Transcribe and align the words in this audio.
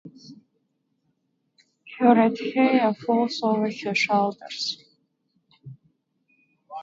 Her 1.99 2.15
red 2.15 2.35
hair 2.55 2.91
falls 2.91 3.39
over 3.43 3.65
her 3.71 3.93
shoulders. 3.93 4.83